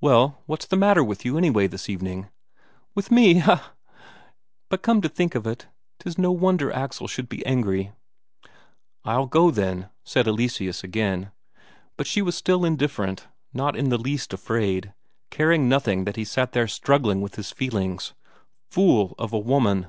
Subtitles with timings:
[0.00, 2.28] "Well, what's the matter with you, anyway, this evening?"
[2.94, 3.38] "With me?
[3.38, 3.96] Ha ha ha!
[4.68, 5.66] But come to think of it,
[5.98, 7.90] 'tis no wonder Axel should be angry."
[9.04, 11.32] "I'll go, then," said Eleseus again.
[11.96, 14.92] But she was still indifferent, not in the least afraid,
[15.32, 18.14] caring nothing that he sat there struggling with his feelings.
[18.70, 19.88] Fool of a woman!